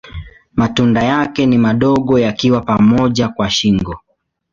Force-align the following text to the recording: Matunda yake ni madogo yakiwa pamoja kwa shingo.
Matunda 0.55 1.03
yake 1.03 1.45
ni 1.45 1.57
madogo 1.57 2.19
yakiwa 2.19 2.61
pamoja 2.61 3.27
kwa 3.29 3.49
shingo. 3.49 3.97